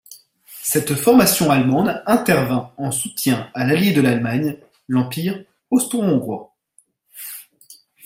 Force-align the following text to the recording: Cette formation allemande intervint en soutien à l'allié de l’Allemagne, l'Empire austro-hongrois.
Cette 0.63 0.95
formation 0.95 1.51
allemande 1.51 2.01
intervint 2.07 2.73
en 2.77 2.89
soutien 2.89 3.51
à 3.53 3.67
l'allié 3.67 3.91
de 3.91 4.01
l’Allemagne, 4.01 4.57
l'Empire 4.87 5.45
austro-hongrois. 5.69 6.55